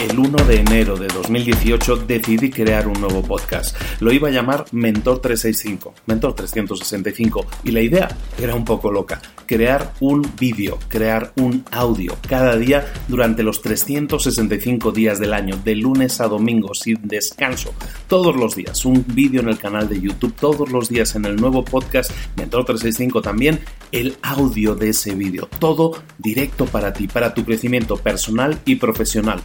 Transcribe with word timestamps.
El 0.00 0.18
1 0.18 0.44
de 0.46 0.60
enero 0.60 0.96
de 0.96 1.08
2018 1.08 1.96
decidí 2.06 2.48
crear 2.48 2.88
un 2.88 2.98
nuevo 3.02 3.20
podcast. 3.20 3.76
Lo 4.00 4.10
iba 4.10 4.28
a 4.28 4.30
llamar 4.30 4.64
Mentor 4.72 5.20
365, 5.20 5.92
Mentor 6.06 6.34
365, 6.36 7.44
y 7.64 7.70
la 7.70 7.82
idea 7.82 8.08
era 8.40 8.54
un 8.54 8.64
poco 8.64 8.90
loca. 8.90 9.20
Crear 9.44 9.92
un 10.00 10.26
vídeo, 10.38 10.78
crear 10.88 11.34
un 11.36 11.66
audio 11.70 12.16
cada 12.26 12.56
día 12.56 12.90
durante 13.08 13.42
los 13.42 13.60
365 13.60 14.90
días 14.90 15.20
del 15.20 15.34
año, 15.34 15.60
de 15.62 15.74
lunes 15.74 16.22
a 16.22 16.28
domingo, 16.28 16.72
sin 16.72 17.06
descanso, 17.06 17.74
todos 18.08 18.34
los 18.34 18.56
días. 18.56 18.86
Un 18.86 19.04
vídeo 19.06 19.42
en 19.42 19.50
el 19.50 19.58
canal 19.58 19.86
de 19.86 20.00
YouTube, 20.00 20.34
todos 20.34 20.72
los 20.72 20.88
días 20.88 21.14
en 21.14 21.26
el 21.26 21.36
nuevo 21.36 21.62
podcast 21.62 22.10
Mentor 22.38 22.64
365 22.64 23.20
también, 23.20 23.60
el 23.92 24.16
audio 24.22 24.74
de 24.74 24.88
ese 24.88 25.14
vídeo. 25.14 25.46
Todo 25.58 26.02
directo 26.16 26.64
para 26.64 26.94
ti, 26.94 27.06
para 27.06 27.34
tu 27.34 27.44
crecimiento 27.44 27.98
personal 27.98 28.58
y 28.64 28.76
profesional. 28.76 29.42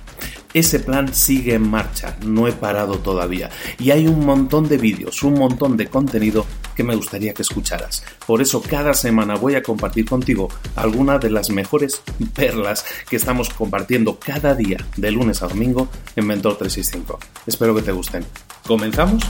Ese 0.55 0.79
plan 0.79 1.13
sigue 1.13 1.55
en 1.55 1.69
marcha, 1.69 2.15
no 2.25 2.47
he 2.47 2.53
parado 2.53 2.99
todavía. 2.99 3.49
Y 3.77 3.91
hay 3.91 4.07
un 4.07 4.25
montón 4.25 4.69
de 4.69 4.77
vídeos, 4.77 5.21
un 5.21 5.33
montón 5.33 5.75
de 5.75 5.87
contenido 5.87 6.45
que 6.77 6.83
me 6.85 6.95
gustaría 6.95 7.33
que 7.33 7.41
escucharas. 7.41 8.05
Por 8.25 8.41
eso 8.41 8.61
cada 8.61 8.93
semana 8.93 9.35
voy 9.35 9.55
a 9.55 9.63
compartir 9.63 10.05
contigo 10.05 10.47
algunas 10.77 11.19
de 11.19 11.29
las 11.29 11.49
mejores 11.49 12.01
perlas 12.33 12.85
que 13.09 13.17
estamos 13.17 13.49
compartiendo 13.49 14.17
cada 14.17 14.55
día 14.55 14.77
de 14.95 15.11
lunes 15.11 15.43
a 15.43 15.49
domingo 15.49 15.89
en 16.15 16.25
Mentor 16.25 16.57
365. 16.57 17.19
Espero 17.45 17.75
que 17.75 17.81
te 17.81 17.91
gusten. 17.91 18.25
¿Comenzamos? 18.65 19.23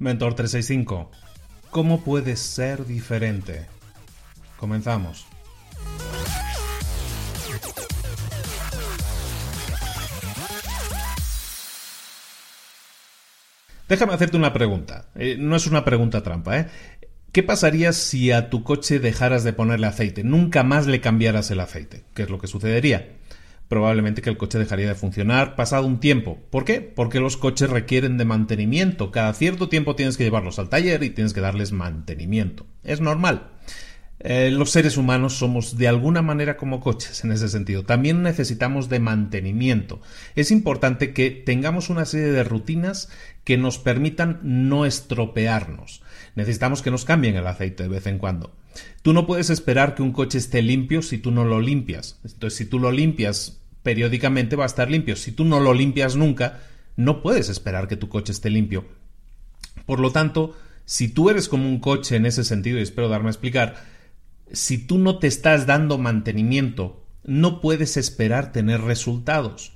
Mentor 0.00 0.34
365. 0.34 1.12
¿Cómo 1.70 2.00
puedes 2.00 2.40
ser 2.40 2.84
diferente? 2.84 3.68
Comenzamos. 4.56 5.29
Déjame 13.90 14.14
hacerte 14.14 14.36
una 14.36 14.52
pregunta. 14.52 15.06
Eh, 15.16 15.36
no 15.36 15.56
es 15.56 15.66
una 15.66 15.84
pregunta 15.84 16.22
trampa, 16.22 16.60
¿eh? 16.60 16.66
¿Qué 17.32 17.42
pasaría 17.42 17.92
si 17.92 18.30
a 18.30 18.48
tu 18.48 18.62
coche 18.62 19.00
dejaras 19.00 19.42
de 19.42 19.52
ponerle 19.52 19.88
aceite? 19.88 20.22
Nunca 20.22 20.62
más 20.62 20.86
le 20.86 21.00
cambiaras 21.00 21.50
el 21.50 21.58
aceite. 21.58 22.04
¿Qué 22.14 22.22
es 22.22 22.30
lo 22.30 22.38
que 22.38 22.46
sucedería? 22.46 23.08
Probablemente 23.66 24.22
que 24.22 24.30
el 24.30 24.36
coche 24.36 24.60
dejaría 24.60 24.86
de 24.86 24.94
funcionar 24.94 25.56
pasado 25.56 25.86
un 25.86 25.98
tiempo. 25.98 26.38
¿Por 26.50 26.64
qué? 26.64 26.80
Porque 26.80 27.18
los 27.18 27.36
coches 27.36 27.68
requieren 27.68 28.16
de 28.16 28.24
mantenimiento. 28.24 29.10
Cada 29.10 29.34
cierto 29.34 29.68
tiempo 29.68 29.96
tienes 29.96 30.16
que 30.16 30.24
llevarlos 30.24 30.60
al 30.60 30.68
taller 30.68 31.02
y 31.02 31.10
tienes 31.10 31.32
que 31.32 31.40
darles 31.40 31.72
mantenimiento. 31.72 32.66
Es 32.84 33.00
normal. 33.00 33.50
Eh, 34.22 34.50
los 34.50 34.70
seres 34.70 34.98
humanos 34.98 35.34
somos 35.34 35.78
de 35.78 35.88
alguna 35.88 36.20
manera 36.20 36.58
como 36.58 36.80
coches 36.80 37.24
en 37.24 37.32
ese 37.32 37.48
sentido. 37.48 37.84
También 37.84 38.22
necesitamos 38.22 38.90
de 38.90 39.00
mantenimiento. 39.00 40.00
Es 40.36 40.50
importante 40.50 41.14
que 41.14 41.30
tengamos 41.30 41.88
una 41.88 42.04
serie 42.04 42.26
de 42.26 42.44
rutinas 42.44 43.08
que 43.44 43.56
nos 43.56 43.78
permitan 43.78 44.38
no 44.42 44.84
estropearnos. 44.84 46.02
Necesitamos 46.34 46.82
que 46.82 46.90
nos 46.90 47.06
cambien 47.06 47.36
el 47.36 47.46
aceite 47.46 47.84
de 47.84 47.88
vez 47.88 48.06
en 48.06 48.18
cuando. 48.18 48.54
Tú 49.02 49.14
no 49.14 49.26
puedes 49.26 49.48
esperar 49.48 49.94
que 49.94 50.02
un 50.02 50.12
coche 50.12 50.36
esté 50.36 50.60
limpio 50.60 51.00
si 51.00 51.16
tú 51.16 51.30
no 51.30 51.44
lo 51.44 51.60
limpias. 51.60 52.20
Entonces, 52.22 52.58
si 52.58 52.66
tú 52.66 52.78
lo 52.78 52.92
limpias 52.92 53.60
periódicamente 53.82 54.56
va 54.56 54.64
a 54.64 54.66
estar 54.66 54.90
limpio. 54.90 55.16
Si 55.16 55.32
tú 55.32 55.44
no 55.44 55.60
lo 55.60 55.74
limpias 55.74 56.16
nunca, 56.16 56.60
no 56.96 57.22
puedes 57.22 57.48
esperar 57.48 57.88
que 57.88 57.96
tu 57.96 58.08
coche 58.08 58.32
esté 58.32 58.50
limpio. 58.50 58.84
Por 59.86 60.00
lo 60.00 60.12
tanto, 60.12 60.56
si 60.84 61.08
tú 61.08 61.30
eres 61.30 61.48
como 61.48 61.66
un 61.66 61.80
coche 61.80 62.16
en 62.16 62.26
ese 62.26 62.44
sentido, 62.44 62.78
y 62.78 62.82
espero 62.82 63.08
darme 63.08 63.28
a 63.28 63.32
explicar, 63.32 63.82
si 64.52 64.78
tú 64.78 64.98
no 64.98 65.18
te 65.18 65.26
estás 65.26 65.66
dando 65.66 65.98
mantenimiento, 65.98 67.04
no 67.24 67.60
puedes 67.60 67.96
esperar 67.96 68.52
tener 68.52 68.80
resultados. 68.80 69.72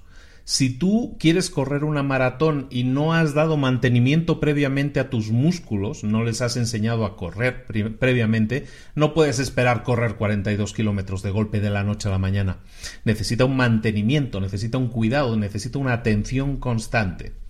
Si 0.46 0.68
tú 0.68 1.16
quieres 1.18 1.48
correr 1.48 1.84
una 1.84 2.02
maratón 2.02 2.66
y 2.70 2.84
no 2.84 3.14
has 3.14 3.32
dado 3.32 3.56
mantenimiento 3.56 4.40
previamente 4.40 5.00
a 5.00 5.08
tus 5.08 5.30
músculos, 5.30 6.04
no 6.04 6.22
les 6.22 6.42
has 6.42 6.58
enseñado 6.58 7.06
a 7.06 7.16
correr 7.16 7.64
previamente, 7.98 8.66
no 8.94 9.14
puedes 9.14 9.38
esperar 9.38 9.82
correr 9.82 10.16
42 10.16 10.74
kilómetros 10.74 11.22
de 11.22 11.30
golpe 11.30 11.60
de 11.60 11.70
la 11.70 11.82
noche 11.82 12.08
a 12.08 12.12
la 12.12 12.18
mañana. 12.18 12.58
Necesita 13.04 13.46
un 13.46 13.56
mantenimiento, 13.56 14.38
necesita 14.38 14.76
un 14.76 14.88
cuidado, 14.88 15.34
necesita 15.38 15.78
una 15.78 15.94
atención 15.94 16.58
constante. 16.58 17.43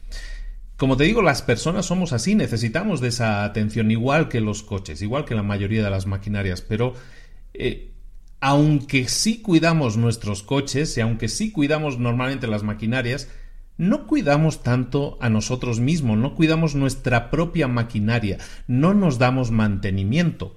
Como 0.77 0.97
te 0.97 1.05
digo, 1.05 1.23
las 1.23 1.43
personas 1.43 1.87
somos 1.87 2.13
así, 2.13 2.35
necesitamos 2.35 3.01
de 3.01 3.09
esa 3.09 3.45
atención, 3.45 3.91
igual 3.91 4.29
que 4.29 4.41
los 4.41 4.63
coches, 4.63 5.03
igual 5.03 5.25
que 5.25 5.37
la 5.37 5.45
mayoría 5.45 5.85
de 5.85 5.91
las 5.91 6.07
maquinarias, 6.07 6.63
pero 6.63 6.95
eh, 7.53 7.93
aunque 8.41 9.09
sí 9.09 9.41
cuidamos 9.41 9.97
nuestros 9.97 10.43
coches 10.43 10.99
y 10.99 11.01
aunque 11.01 11.29
sí 11.29 11.53
cuidamos 11.53 11.99
normalmente 11.99 12.49
las 12.49 12.65
maquinarias, 12.65 13.29
no 13.77 14.07
cuidamos 14.07 14.63
tanto 14.63 15.17
a 15.21 15.31
nosotros 15.31 15.81
mismos, 15.81 16.19
no 16.19 16.35
cuidamos 16.35 16.75
nuestra 16.75 17.31
propia 17.31 17.69
maquinaria, 17.69 18.39
no 18.67 18.95
nos 18.95 19.19
damos 19.19 19.51
mantenimiento. 19.51 20.57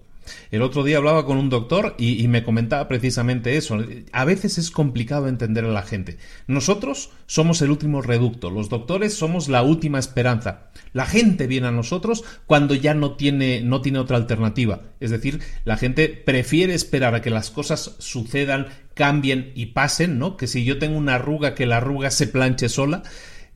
El 0.52 0.62
otro 0.62 0.84
día 0.84 0.98
hablaba 0.98 1.26
con 1.26 1.38
un 1.38 1.50
doctor 1.50 1.96
y, 1.98 2.28
me 2.28 2.44
comentaba 2.44 2.88
precisamente 2.88 3.58
eso. 3.58 3.78
A 4.12 4.26
veces 4.26 4.58
es 4.58 4.72
complicado 4.72 5.28
entender 5.28 5.66
a 5.66 5.70
la 5.70 5.84
gente. 5.84 6.18
Nosotros 6.48 7.12
somos 7.26 7.62
el 7.62 7.72
último 7.72 8.02
reducto, 8.02 8.50
los 8.50 8.70
doctores 8.70 9.14
somos 9.14 9.48
la 9.48 9.64
última 9.64 10.00
esperanza. 10.00 10.70
La 10.94 11.06
gente 11.06 11.48
viene 11.48 11.68
a 11.68 11.72
nosotros 11.72 12.24
cuando 12.46 12.74
ya 12.74 12.94
no 12.94 13.16
tiene, 13.16 13.62
no 13.62 13.82
tiene 13.82 14.00
otra 14.00 14.18
alternativa. 14.18 14.82
Es 15.00 15.12
decir, 15.12 15.42
la 15.66 15.78
gente 15.78 16.10
prefiere 16.10 16.74
esperar 16.74 17.16
a 17.16 17.22
que 17.22 17.30
las 17.30 17.50
cosas 17.50 17.96
sucedan, 18.00 18.68
cambien 18.94 19.52
y 19.56 19.68
pasen, 19.68 20.18
¿no? 20.18 20.38
Que 20.38 20.48
si 20.48 20.64
yo 20.66 20.80
tengo 20.80 20.98
una 20.98 21.16
arruga, 21.16 21.56
que 21.56 21.66
la 21.66 21.78
arruga 21.78 22.12
se 22.12 22.28
planche 22.28 22.70
sola 22.70 23.04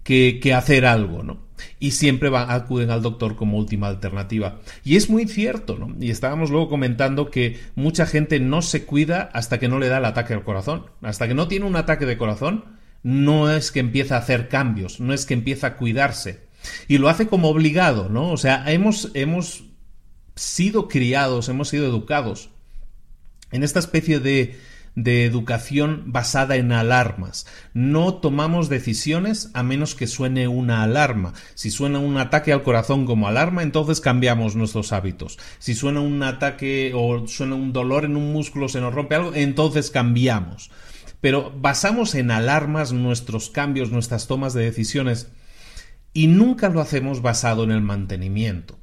que, 0.03 0.53
hacer 0.53 0.85
algo, 0.85 1.23
¿no? 1.23 1.51
y 1.79 1.91
siempre 1.91 2.29
van, 2.29 2.49
acuden 2.49 2.89
al 2.89 3.03
doctor 3.03 3.35
como 3.35 3.57
última 3.57 3.87
alternativa. 3.87 4.59
Y 4.83 4.95
es 4.95 5.11
muy 5.11 5.27
cierto, 5.27 5.77
¿no? 5.77 5.95
Y 5.99 6.09
estábamos 6.09 6.49
luego 6.49 6.69
comentando 6.69 7.29
que 7.29 7.59
mucha 7.75 8.07
gente 8.07 8.39
no 8.39 8.63
se 8.63 8.85
cuida 8.85 9.29
hasta 9.33 9.59
que 9.59 9.67
no 9.67 9.77
le 9.77 9.87
da 9.87 9.99
el 9.99 10.05
ataque 10.05 10.33
al 10.33 10.43
corazón. 10.43 10.87
Hasta 11.03 11.27
que 11.27 11.35
no 11.35 11.47
tiene 11.47 11.65
un 11.65 11.75
ataque 11.75 12.07
de 12.07 12.17
corazón, 12.17 12.65
no 13.03 13.51
es 13.51 13.71
que 13.71 13.79
empieza 13.79 14.15
a 14.15 14.19
hacer 14.19 14.47
cambios, 14.47 14.99
no 14.99 15.13
es 15.13 15.25
que 15.25 15.35
empieza 15.35 15.67
a 15.67 15.77
cuidarse. 15.77 16.47
Y 16.87 16.97
lo 16.97 17.09
hace 17.09 17.27
como 17.27 17.49
obligado, 17.49 18.09
¿no? 18.09 18.31
O 18.31 18.37
sea, 18.37 18.63
hemos, 18.71 19.11
hemos 19.13 19.65
sido 20.35 20.87
criados, 20.87 21.49
hemos 21.49 21.69
sido 21.69 21.85
educados 21.85 22.49
en 23.51 23.63
esta 23.63 23.79
especie 23.79 24.19
de 24.19 24.57
de 24.95 25.25
educación 25.25 26.03
basada 26.07 26.55
en 26.55 26.71
alarmas. 26.71 27.45
No 27.73 28.15
tomamos 28.15 28.69
decisiones 28.69 29.49
a 29.53 29.63
menos 29.63 29.95
que 29.95 30.07
suene 30.07 30.47
una 30.47 30.83
alarma. 30.83 31.33
Si 31.55 31.71
suena 31.71 31.99
un 31.99 32.17
ataque 32.17 32.51
al 32.51 32.63
corazón 32.63 33.05
como 33.05 33.27
alarma, 33.27 33.63
entonces 33.63 34.01
cambiamos 34.01 34.55
nuestros 34.55 34.91
hábitos. 34.91 35.37
Si 35.59 35.73
suena 35.73 36.01
un 36.01 36.21
ataque 36.23 36.91
o 36.95 37.27
suena 37.27 37.55
un 37.55 37.73
dolor 37.73 38.05
en 38.05 38.15
un 38.15 38.33
músculo, 38.33 38.67
se 38.67 38.81
nos 38.81 38.93
rompe 38.93 39.15
algo, 39.15 39.33
entonces 39.33 39.89
cambiamos. 39.89 40.71
Pero 41.21 41.53
basamos 41.55 42.15
en 42.15 42.31
alarmas 42.31 42.93
nuestros 42.93 43.49
cambios, 43.49 43.91
nuestras 43.91 44.27
tomas 44.27 44.53
de 44.53 44.63
decisiones 44.63 45.31
y 46.13 46.27
nunca 46.27 46.69
lo 46.69 46.81
hacemos 46.81 47.21
basado 47.21 47.63
en 47.63 47.71
el 47.71 47.81
mantenimiento. 47.81 48.79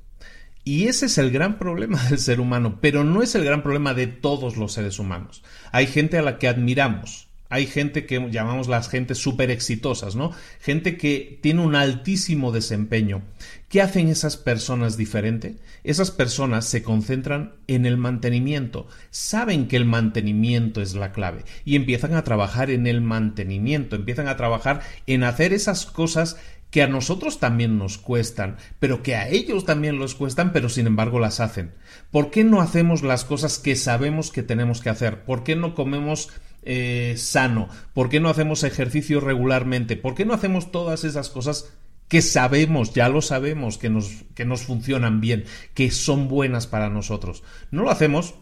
Y 0.69 0.89
ese 0.89 1.07
es 1.07 1.17
el 1.17 1.31
gran 1.31 1.59
problema 1.59 1.99
del 2.11 2.19
ser 2.19 2.41
humano, 2.41 2.77
pero 2.83 3.03
no 3.03 3.23
es 3.23 3.35
el 3.35 3.43
gran 3.43 3.63
problema 3.63 3.95
de 3.95 4.07
todos 4.07 4.59
los 4.59 4.75
seres 4.75 4.99
humanos. 4.99 5.43
Hay 5.73 5.87
gente 5.87 6.19
a 6.19 6.23
la 6.23 6.37
que 6.37 6.47
admiramos, 6.47 7.29
hay 7.49 7.67
gente 7.67 8.05
que 8.05 8.29
llamamos 8.31 8.69
las 8.69 8.91
gentes 8.91 9.17
súper 9.17 9.51
exitosas, 9.51 10.15
¿no? 10.15 10.33
Gente 10.61 10.99
que 10.99 11.39
tiene 11.41 11.63
un 11.63 11.75
altísimo 11.75 12.53
desempeño. 12.53 13.23
¿Qué 13.71 13.81
hacen 13.81 14.09
esas 14.09 14.37
personas 14.37 14.99
diferente? 14.99 15.57
Esas 15.85 16.11
personas 16.11 16.67
se 16.67 16.83
concentran 16.83 17.55
en 17.67 17.87
el 17.87 17.97
mantenimiento, 17.97 18.89
saben 19.11 19.69
que 19.69 19.77
el 19.77 19.87
mantenimiento 19.87 20.83
es 20.83 20.95
la 20.95 21.13
clave 21.13 21.47
y 21.65 21.77
empiezan 21.77 22.13
a 22.13 22.25
trabajar 22.25 22.71
en 22.71 22.87
el 22.87 23.01
mantenimiento, 23.01 23.97
empiezan 23.97 24.29
a 24.29 24.37
trabajar 24.37 24.83
en 25.07 25.25
hacer 25.25 25.55
esas 25.55 25.87
cosas 25.87 26.37
que 26.71 26.83
a 26.83 26.87
nosotros 26.87 27.41
también 27.41 27.79
nos 27.79 27.99
cuestan, 27.99 28.57
pero 28.79 29.03
que 29.03 29.17
a 29.17 29.29
ellos 29.29 29.65
también 29.65 29.99
les 29.99 30.15
cuestan, 30.15 30.53
pero 30.53 30.69
sin 30.69 30.87
embargo 30.87 31.19
las 31.19 31.41
hacen. 31.41 31.73
¿Por 32.11 32.31
qué 32.31 32.45
no 32.45 32.61
hacemos 32.61 33.03
las 33.03 33.25
cosas 33.25 33.59
que 33.59 33.77
sabemos 33.77 34.31
que 34.31 34.43
tenemos 34.43 34.81
que 34.81 34.91
hacer? 34.91 35.25
¿Por 35.25 35.45
qué 35.45 35.57
no 35.57 35.75
comemos 35.75 36.31
eh, 36.63 37.15
sano? 37.17 37.69
¿Por 37.95 38.09
qué 38.09 38.21
no 38.21 38.29
hacemos 38.29 38.65
ejercicio 38.65 39.21
regularmente? 39.21 39.97
¿Por 39.97 40.15
qué 40.15 40.25
no 40.25 40.35
hacemos 40.35 40.71
todas 40.71 41.05
esas 41.05 41.31
cosas 41.31 41.73
que 42.09 42.23
sabemos, 42.23 42.93
ya 42.95 43.09
lo 43.09 43.23
sabemos, 43.23 43.79
que 43.79 43.91
nos, 43.91 44.25
que 44.35 44.45
nos 44.45 44.63
funcionan 44.63 45.21
bien, 45.21 45.45
que 45.75 45.91
son 45.91 46.29
buenas 46.29 46.67
para 46.67 46.91
nosotros? 46.91 47.43
No 47.71 47.83
lo 47.83 47.91
hacemos. 47.91 48.35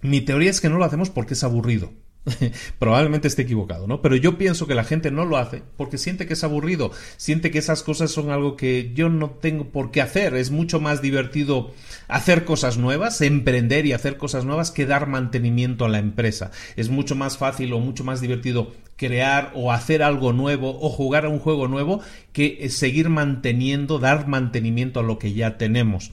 Mi 0.00 0.20
teoría 0.20 0.50
es 0.50 0.60
que 0.60 0.68
no 0.68 0.78
lo 0.78 0.84
hacemos 0.84 1.10
porque 1.10 1.34
es 1.34 1.44
aburrido. 1.44 1.92
Probablemente 2.78 3.28
esté 3.28 3.42
equivocado, 3.42 3.86
¿no? 3.86 4.02
Pero 4.02 4.16
yo 4.16 4.36
pienso 4.36 4.66
que 4.66 4.74
la 4.74 4.84
gente 4.84 5.10
no 5.10 5.24
lo 5.24 5.36
hace 5.36 5.62
porque 5.76 5.98
siente 5.98 6.26
que 6.26 6.32
es 6.32 6.44
aburrido, 6.44 6.90
siente 7.16 7.50
que 7.50 7.58
esas 7.58 7.82
cosas 7.82 8.10
son 8.10 8.30
algo 8.30 8.56
que 8.56 8.92
yo 8.94 9.08
no 9.08 9.30
tengo 9.30 9.66
por 9.66 9.90
qué 9.90 10.00
hacer. 10.00 10.34
Es 10.34 10.50
mucho 10.50 10.80
más 10.80 11.02
divertido 11.02 11.72
hacer 12.08 12.44
cosas 12.44 12.78
nuevas, 12.78 13.20
emprender 13.20 13.86
y 13.86 13.92
hacer 13.92 14.16
cosas 14.16 14.44
nuevas 14.44 14.70
que 14.70 14.86
dar 14.86 15.06
mantenimiento 15.06 15.84
a 15.84 15.88
la 15.88 15.98
empresa. 15.98 16.50
Es 16.76 16.88
mucho 16.88 17.14
más 17.14 17.38
fácil 17.38 17.72
o 17.72 17.80
mucho 17.80 18.02
más 18.04 18.20
divertido 18.20 18.72
crear 18.96 19.52
o 19.54 19.72
hacer 19.72 20.02
algo 20.02 20.32
nuevo 20.32 20.78
o 20.80 20.90
jugar 20.90 21.26
a 21.26 21.28
un 21.28 21.38
juego 21.38 21.68
nuevo 21.68 22.00
que 22.32 22.68
seguir 22.70 23.08
manteniendo, 23.08 23.98
dar 23.98 24.26
mantenimiento 24.26 25.00
a 25.00 25.02
lo 25.02 25.18
que 25.18 25.32
ya 25.32 25.58
tenemos. 25.58 26.12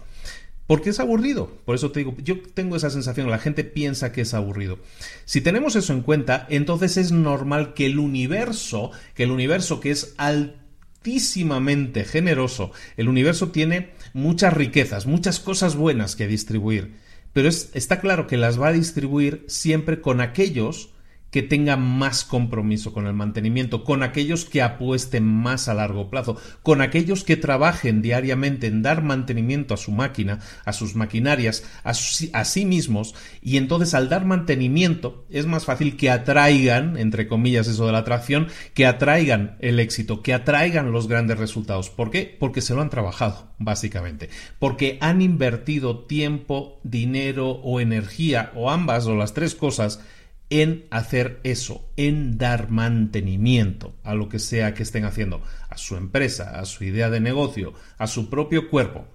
Porque 0.67 0.91
es 0.91 0.99
aburrido. 0.99 1.51
Por 1.65 1.75
eso 1.75 1.91
te 1.91 1.99
digo, 1.99 2.15
yo 2.23 2.41
tengo 2.41 2.75
esa 2.75 2.89
sensación, 2.89 3.29
la 3.29 3.39
gente 3.39 3.63
piensa 3.63 4.11
que 4.11 4.21
es 4.21 4.33
aburrido. 4.33 4.79
Si 5.25 5.41
tenemos 5.41 5.75
eso 5.75 5.93
en 5.93 6.01
cuenta, 6.01 6.47
entonces 6.49 6.97
es 6.97 7.11
normal 7.11 7.73
que 7.73 7.85
el 7.85 7.99
universo, 7.99 8.91
que 9.13 9.23
el 9.23 9.31
universo 9.31 9.79
que 9.81 9.91
es 9.91 10.15
altísimamente 10.17 12.05
generoso, 12.05 12.71
el 12.95 13.09
universo 13.09 13.49
tiene 13.49 13.91
muchas 14.13 14.53
riquezas, 14.53 15.05
muchas 15.05 15.39
cosas 15.39 15.75
buenas 15.75 16.15
que 16.15 16.27
distribuir. 16.27 16.93
Pero 17.33 17.49
está 17.49 17.99
claro 17.99 18.27
que 18.27 18.37
las 18.37 18.61
va 18.61 18.69
a 18.69 18.73
distribuir 18.73 19.43
siempre 19.47 19.99
con 19.99 20.21
aquellos 20.21 20.92
que 21.33 21.41
tengan 21.41 21.81
más 21.81 22.25
compromiso 22.25 22.93
con 22.93 23.07
el 23.07 23.15
mantenimiento, 23.15 23.83
con 23.83 24.03
aquellos 24.03 24.45
que 24.45 24.61
apuesten 24.61 25.25
más 25.25 25.67
a 25.67 25.73
largo 25.73 26.11
plazo, 26.11 26.37
con 26.61 26.79
aquellos 26.79 27.23
que 27.23 27.37
trabajen 27.37 28.03
diariamente 28.03 28.67
en 28.67 28.83
dar 28.83 29.01
mantenimiento 29.01 29.73
a 29.73 29.77
su 29.77 29.91
máquina, 29.91 30.41
a 30.63 30.73
sus 30.73 30.93
maquinarias, 30.93 31.63
a, 31.83 31.95
sí 31.95 32.65
mismos, 32.65 33.15
y 33.41 33.57
entonces 33.57 33.95
al 33.95 34.09
dar 34.09 34.25
mantenimiento 34.25 35.25
es 35.31 35.47
más 35.47 35.65
fácil 35.65 35.97
que 35.97 36.11
atraigan, 36.11 36.97
entre 36.97 37.27
comillas 37.27 37.67
eso 37.67 37.87
de 37.87 37.93
la 37.93 37.97
atracción, 37.97 38.49
que 38.75 38.85
atraigan 38.85 39.57
el 39.59 39.79
éxito, 39.79 40.21
que 40.21 40.35
atraigan 40.35 40.91
los 40.91 41.07
grandes 41.07 41.39
resultados. 41.39 41.89
¿Por 41.89 42.11
qué? 42.11 42.37
Porque 42.39 42.61
se 42.61 42.75
lo 42.75 42.81
han 42.83 42.91
trabajado, 42.91 43.47
básicamente, 43.57 44.29
porque 44.59 44.99
han 45.01 45.23
invertido 45.23 46.05
tiempo, 46.05 46.79
dinero 46.83 47.49
o 47.49 47.79
energía, 47.79 48.51
o 48.53 48.69
ambas 48.69 49.07
o 49.07 49.15
las 49.15 49.33
tres 49.33 49.55
cosas, 49.55 49.99
en 50.49 50.85
hacer 50.91 51.39
eso, 51.43 51.89
en 51.97 52.37
dar 52.37 52.69
mantenimiento 52.69 53.95
a 54.03 54.13
lo 54.13 54.29
que 54.29 54.39
sea 54.39 54.73
que 54.73 54.83
estén 54.83 55.05
haciendo, 55.05 55.41
a 55.69 55.77
su 55.77 55.95
empresa, 55.95 56.59
a 56.59 56.65
su 56.65 56.83
idea 56.83 57.09
de 57.09 57.19
negocio, 57.19 57.73
a 57.97 58.07
su 58.07 58.29
propio 58.29 58.69
cuerpo. 58.69 59.07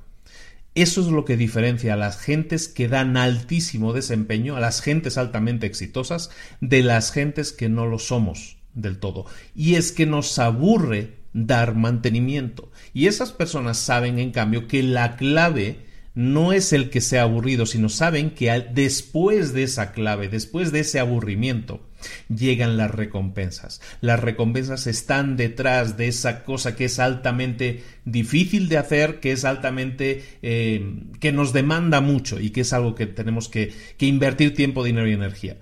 Eso 0.75 1.01
es 1.01 1.09
lo 1.09 1.25
que 1.25 1.37
diferencia 1.37 1.95
a 1.95 1.97
las 1.97 2.19
gentes 2.19 2.69
que 2.69 2.89
dan 2.89 3.17
altísimo 3.17 3.93
desempeño, 3.93 4.57
a 4.57 4.61
las 4.61 4.81
gentes 4.81 5.19
altamente 5.19 5.67
exitosas, 5.67 6.31
de 6.61 6.83
las 6.83 7.11
gentes 7.11 7.53
que 7.53 7.69
no 7.69 7.87
lo 7.87 7.99
somos 7.99 8.59
del 8.75 8.99
todo. 8.99 9.27
Y 9.55 9.75
es 9.75 9.93
que 9.93 10.07
nos 10.07 10.39
aburre 10.39 11.19
dar 11.33 11.75
mantenimiento. 11.75 12.71
Y 12.95 13.07
esas 13.07 13.33
personas 13.33 13.79
saben, 13.79 14.19
en 14.19 14.31
cambio, 14.31 14.69
que 14.69 14.83
la 14.83 15.17
clave 15.17 15.88
no 16.19 16.53
es 16.53 16.73
el 16.73 16.91
que 16.91 17.01
sea 17.01 17.23
aburrido, 17.23 17.65
sino 17.65 17.89
saben 17.89 18.31
que 18.31 18.51
después 18.73 19.53
de 19.53 19.63
esa 19.63 19.93
clave, 19.93 20.29
después 20.29 20.73
de 20.73 20.81
ese 20.81 20.99
aburrimiento, 20.99 21.89
llegan 22.29 22.77
las 22.77 22.91
recompensas. 22.91 23.81
Las 24.01 24.19
recompensas 24.19 24.89
están 24.89 25.37
detrás 25.37 25.97
de 25.97 26.09
esa 26.09 26.43
cosa 26.43 26.75
que 26.75 26.87
es 26.87 26.99
altamente 26.99 27.85
difícil 28.05 28.69
de 28.69 28.79
hacer, 28.79 29.21
que 29.21 29.31
es 29.31 29.45
altamente 29.45 30.25
eh, 30.43 31.05
que 31.21 31.31
nos 31.31 31.53
demanda 31.53 32.01
mucho 32.01 32.41
y 32.41 32.51
que 32.51 32.63
es 32.63 32.73
algo 32.73 32.97
que 32.97 33.07
tenemos 33.07 33.49
que, 33.49 33.73
que 33.97 34.07
invertir 34.07 34.57
tiempo, 34.57 34.83
dinero 34.83 35.09
y 35.09 35.13
energía. 35.13 35.59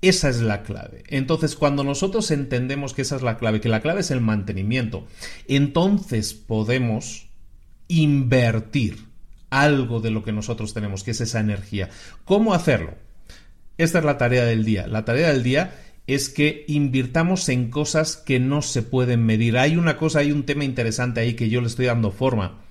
Esa 0.00 0.28
es 0.28 0.40
la 0.40 0.62
clave. 0.62 1.02
Entonces, 1.08 1.56
cuando 1.56 1.82
nosotros 1.82 2.30
entendemos 2.30 2.94
que 2.94 3.02
esa 3.02 3.16
es 3.16 3.22
la 3.22 3.36
clave, 3.36 3.60
que 3.60 3.68
la 3.68 3.82
clave 3.82 4.02
es 4.02 4.12
el 4.12 4.20
mantenimiento, 4.20 5.08
entonces 5.48 6.34
podemos 6.34 7.26
invertir 7.88 9.07
algo 9.50 10.00
de 10.00 10.10
lo 10.10 10.22
que 10.22 10.32
nosotros 10.32 10.74
tenemos, 10.74 11.04
que 11.04 11.12
es 11.12 11.20
esa 11.20 11.40
energía. 11.40 11.90
¿Cómo 12.24 12.54
hacerlo? 12.54 12.94
Esta 13.76 13.98
es 14.00 14.04
la 14.04 14.18
tarea 14.18 14.44
del 14.44 14.64
día. 14.64 14.86
La 14.86 15.04
tarea 15.04 15.28
del 15.28 15.42
día 15.42 15.72
es 16.06 16.30
que 16.30 16.64
invirtamos 16.68 17.48
en 17.48 17.70
cosas 17.70 18.16
que 18.16 18.40
no 18.40 18.62
se 18.62 18.82
pueden 18.82 19.24
medir. 19.24 19.58
Hay 19.58 19.76
una 19.76 19.96
cosa, 19.96 20.20
hay 20.20 20.32
un 20.32 20.44
tema 20.44 20.64
interesante 20.64 21.20
ahí 21.20 21.34
que 21.34 21.48
yo 21.48 21.60
le 21.60 21.66
estoy 21.66 21.86
dando 21.86 22.10
forma, 22.10 22.62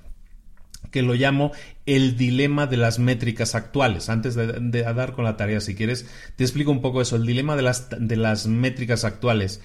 que 0.92 1.04
lo 1.04 1.14
llamo 1.14 1.52
el 1.86 2.18
dilema 2.18 2.66
de 2.66 2.78
las 2.78 3.00
métricas 3.00 3.56
actuales. 3.56 4.10
Antes 4.10 4.36
de, 4.36 4.82
dar 4.82 5.14
con 5.14 5.24
la 5.24 5.38
tarea, 5.38 5.62
si 5.62 5.76
quieres, 5.76 6.08
te 6.36 6.44
explico 6.44 6.72
un 6.72 6.82
poco 6.82 7.02
eso. 7.02 7.16
El 7.16 7.26
dilema 7.26 7.56
de 7.56 7.62
las, 7.62 7.90
de 7.98 8.16
las 8.18 8.48
métricas 8.48 9.06
actuales 9.06 9.62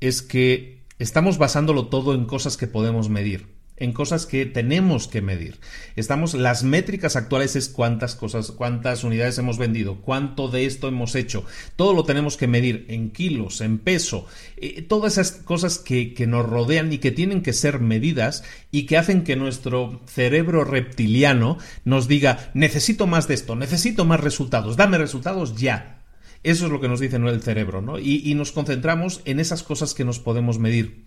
es 0.00 0.22
que 0.22 0.84
estamos 0.98 1.36
basándolo 1.36 1.88
todo 1.88 2.14
en 2.14 2.26
cosas 2.26 2.56
que 2.56 2.68
podemos 2.68 3.08
medir 3.08 3.55
en 3.76 3.92
cosas 3.92 4.26
que 4.26 4.46
tenemos 4.46 5.08
que 5.08 5.22
medir. 5.22 5.58
Estamos, 5.96 6.34
las 6.34 6.62
métricas 6.62 7.16
actuales 7.16 7.56
es 7.56 7.68
cuántas 7.68 8.14
cosas, 8.14 8.50
cuántas 8.52 9.04
unidades 9.04 9.38
hemos 9.38 9.58
vendido, 9.58 9.96
cuánto 10.00 10.48
de 10.48 10.66
esto 10.66 10.88
hemos 10.88 11.14
hecho. 11.14 11.44
Todo 11.76 11.94
lo 11.94 12.04
tenemos 12.04 12.36
que 12.36 12.46
medir 12.46 12.86
en 12.88 13.10
kilos, 13.10 13.60
en 13.60 13.78
peso, 13.78 14.26
eh, 14.56 14.82
todas 14.82 15.18
esas 15.18 15.32
cosas 15.32 15.78
que, 15.78 16.14
que 16.14 16.26
nos 16.26 16.46
rodean 16.46 16.92
y 16.92 16.98
que 16.98 17.10
tienen 17.10 17.42
que 17.42 17.52
ser 17.52 17.80
medidas 17.80 18.44
y 18.70 18.86
que 18.86 18.96
hacen 18.96 19.24
que 19.24 19.36
nuestro 19.36 20.00
cerebro 20.06 20.64
reptiliano 20.64 21.58
nos 21.84 22.08
diga, 22.08 22.50
necesito 22.54 23.06
más 23.06 23.28
de 23.28 23.34
esto, 23.34 23.56
necesito 23.56 24.04
más 24.04 24.20
resultados, 24.20 24.76
dame 24.76 24.98
resultados 24.98 25.56
ya. 25.56 25.96
Eso 26.42 26.66
es 26.66 26.72
lo 26.72 26.80
que 26.80 26.88
nos 26.88 27.00
dice 27.00 27.16
el 27.16 27.42
cerebro, 27.42 27.82
¿no? 27.82 27.98
Y, 27.98 28.32
nos 28.34 28.52
concentramos 28.52 29.20
en 29.24 29.40
esas 29.40 29.64
cosas 29.64 29.94
que 29.94 30.04
nos 30.04 30.20
podemos 30.20 30.60
medir. 30.60 31.04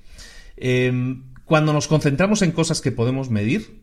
Em, 0.57 1.23
cuando 1.49 1.73
nos 1.73 1.89
concentramos 1.89 2.41
en 2.41 2.53
cosas 2.53 2.79
que 2.79 2.93
podemos 2.93 3.29
medir, 3.29 3.81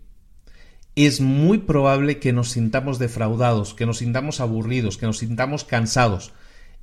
es 0.94 1.20
muy 1.20 1.58
probable 1.58 2.18
que 2.18 2.32
nos 2.32 2.52
sintamos 2.52 2.98
defraudados, 2.98 3.74
que 3.74 3.84
nos 3.84 3.98
sintamos 3.98 4.40
aburridos, 4.40 4.96
que 4.96 5.04
nos 5.04 5.18
sintamos 5.18 5.64
cansados. 5.64 6.32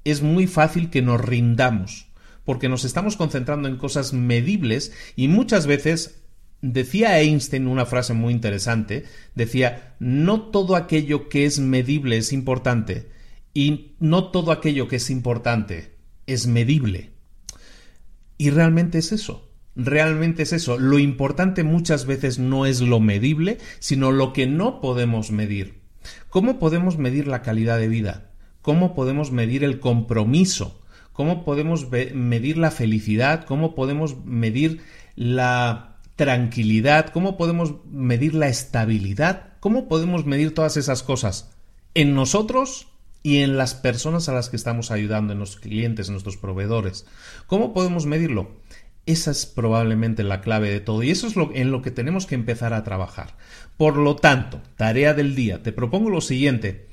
Es 0.04 0.22
muy 0.22 0.46
fácil 0.46 0.92
que 0.92 1.02
nos 1.02 1.20
rindamos, 1.20 2.08
porque 2.44 2.70
nos 2.70 2.84
estamos 2.84 3.16
concentrando 3.16 3.68
en 3.68 3.78
cosas 3.78 4.14
medibles 4.14 4.92
y 5.16 5.30
muchas 5.30 5.66
veces 5.66 6.20
Decía 6.66 7.20
Einstein 7.20 7.68
una 7.68 7.86
frase 7.86 8.14
muy 8.14 8.32
interesante, 8.34 9.04
decía, 9.36 9.98
no 10.00 10.44
todo 10.44 10.78
aquello 10.78 11.28
que 11.28 11.44
es 11.44 11.60
medible 11.60 12.16
es 12.16 12.32
importante 12.32 13.10
y 13.54 13.98
no 14.00 14.32
todo 14.32 14.54
aquello 14.54 14.88
que 14.88 14.96
es 14.96 15.10
importante 15.10 15.98
es 16.26 16.48
medible. 16.48 17.12
Y 18.38 18.50
realmente 18.50 18.98
es 18.98 19.12
eso, 19.12 19.53
realmente 19.76 20.44
es 20.44 20.54
eso. 20.54 20.78
Lo 20.78 21.00
importante 21.00 21.64
muchas 21.64 22.06
veces 22.06 22.40
no 22.40 22.66
es 22.66 22.82
lo 22.82 23.00
medible, 23.00 23.58
sino 23.80 24.12
lo 24.12 24.34
que 24.34 24.48
no 24.48 24.82
podemos 24.82 25.32
medir. 25.32 25.82
¿Cómo 26.30 26.60
podemos 26.60 26.98
medir 26.98 27.28
la 27.28 27.42
calidad 27.42 27.80
de 27.80 27.88
vida? 27.88 28.32
¿Cómo 28.62 28.94
podemos 28.96 29.32
medir 29.32 29.64
el 29.64 29.80
compromiso? 29.80 30.82
¿Cómo 31.12 31.46
podemos 31.46 31.90
medir 31.92 32.58
la 32.58 32.72
felicidad? 32.72 33.46
¿Cómo 33.46 33.76
podemos 33.76 34.26
medir 34.26 34.82
la 35.16 35.94
tranquilidad, 36.16 37.10
cómo 37.10 37.38
podemos 37.38 37.76
medir 37.90 38.36
la 38.36 38.48
estabilidad, 38.48 39.54
cómo 39.60 39.88
podemos 39.88 40.26
medir 40.26 40.54
todas 40.54 40.78
esas 40.78 41.04
cosas 41.04 41.50
en 41.96 42.14
nosotros 42.14 42.88
y 43.24 43.38
en 43.38 43.58
las 43.58 43.74
personas 43.74 44.28
a 44.28 44.34
las 44.34 44.50
que 44.50 44.58
estamos 44.58 44.92
ayudando, 44.92 45.34
en 45.34 45.40
los 45.40 45.56
clientes, 45.56 46.08
en 46.08 46.14
nuestros 46.14 46.38
proveedores. 46.38 47.06
¿Cómo 47.48 47.74
podemos 47.74 48.06
medirlo? 48.06 48.52
Esa 49.06 49.32
es 49.32 49.46
probablemente 49.46 50.24
la 50.24 50.42
clave 50.42 50.70
de 50.70 50.80
todo 50.80 51.04
y 51.04 51.12
eso 51.12 51.28
es 51.28 51.36
lo, 51.36 51.54
en 51.54 51.72
lo 51.72 51.82
que 51.82 51.92
tenemos 51.92 52.26
que 52.26 52.36
empezar 52.36 52.74
a 52.74 52.84
trabajar. 52.84 53.36
Por 53.76 53.98
lo 53.98 54.16
tanto, 54.16 54.62
tarea 54.78 55.14
del 55.14 55.36
día, 55.36 55.62
te 55.62 55.74
propongo 55.74 56.10
lo 56.10 56.22
siguiente. 56.22 56.88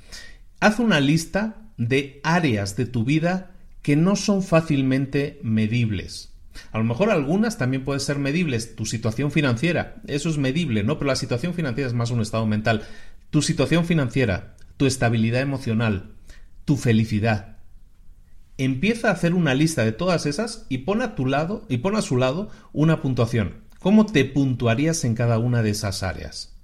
Haz 0.59 0.79
una 0.81 1.01
lista 1.01 1.57
de 1.77 2.21
áreas 2.25 2.77
de 2.77 2.87
tu 2.87 3.05
vida 3.05 3.53
que 3.83 3.97
no 3.97 4.17
son 4.17 4.43
fácilmente 4.43 5.39
medibles. 5.43 6.31
A 6.73 6.79
lo 6.79 6.85
mejor 6.85 7.11
algunas 7.11 7.59
también 7.59 7.85
pueden 7.85 8.01
ser 8.01 8.19
medibles. 8.19 8.77
Tu 8.77 8.87
situación 8.87 9.31
financiera, 9.31 9.97
eso 10.07 10.29
es 10.29 10.39
medible, 10.39 10.83
¿no? 10.83 10.99
Pero 10.99 11.09
la 11.09 11.17
situación 11.17 11.55
financiera 11.55 11.89
es 11.89 11.95
más 11.95 12.11
un 12.11 12.21
estado 12.21 12.47
mental. 12.47 12.83
Tu 13.31 13.43
situación 13.43 13.85
financiera, 13.85 14.57
tu 14.77 14.87
estabilidad 14.87 15.41
emocional, 15.41 16.11
tu 16.65 16.77
felicidad. 16.77 17.57
Empieza 18.63 19.09
a 19.09 19.13
hacer 19.13 19.33
una 19.33 19.55
lista 19.55 19.87
de 19.87 19.93
todas 19.93 20.27
esas 20.27 20.67
y 20.69 20.79
pon 20.79 21.01
a 21.01 21.15
tu 21.15 21.25
lado 21.25 21.65
y 21.71 21.79
pon 21.79 21.97
a 21.97 22.03
su 22.03 22.19
lado 22.19 22.51
una 22.75 23.01
puntuación. 23.01 23.65
¿Cómo 23.79 24.05
te 24.05 24.27
puntuarías 24.27 25.03
en 25.05 25.15
cada 25.15 25.39
una 25.39 25.63
de 25.63 25.71
esas 25.71 26.03
áreas? 26.03 26.55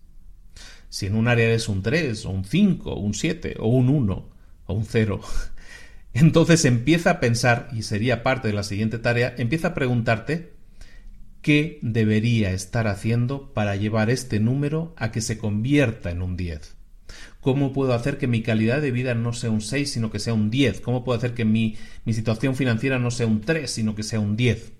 Si 0.91 1.07
en 1.07 1.15
un 1.15 1.27
área 1.27 1.47
eres 1.47 1.71
un 1.71 1.83
3, 1.83 2.27
o 2.27 2.31
un 2.33 2.45
5, 2.45 2.93
o 2.93 3.01
un 3.01 3.15
7, 3.15 3.57
o 3.61 3.69
un 3.69 3.89
1, 3.89 4.29
o 4.67 4.75
un 4.75 4.85
0, 4.85 5.23
entonces 6.13 6.67
empieza 6.67 7.13
a 7.13 7.21
pensar, 7.21 7.71
y 7.73 7.81
sería 7.81 8.23
parte 8.23 8.49
de 8.49 8.55
la 8.55 8.63
siguiente 8.63 8.99
tarea, 8.99 9.35
empieza 9.39 9.69
a 9.69 9.75
preguntarte 9.75 10.53
qué 11.41 11.79
debería 11.81 12.51
estar 12.51 12.89
haciendo 12.89 13.55
para 13.55 13.75
llevar 13.75 14.11
este 14.11 14.39
número 14.39 14.93
a 14.99 15.13
que 15.13 15.23
se 15.23 15.39
convierta 15.39 16.11
en 16.11 16.21
un 16.21 16.37
10. 16.37 16.76
¿Cómo 17.41 17.73
puedo 17.73 17.93
hacer 17.93 18.19
que 18.19 18.27
mi 18.27 18.43
calidad 18.43 18.81
de 18.81 18.91
vida 18.91 19.15
no 19.15 19.33
sea 19.33 19.51
un 19.51 19.61
6, 19.61 19.91
sino 19.91 20.11
que 20.11 20.19
sea 20.19 20.35
un 20.35 20.51
10? 20.51 20.81
¿Cómo 20.81 21.05
puedo 21.05 21.17
hacer 21.19 21.35
que 21.35 21.45
mi, 21.45 21.77
mi 22.05 22.13
situación 22.13 22.57
financiera 22.57 22.99
no 22.99 23.11
sea 23.11 23.27
un 23.27 23.41
3, 23.41 23.71
sino 23.71 23.95
que 23.95 24.03
sea 24.03 24.21
un 24.21 24.37
10? 24.37 24.73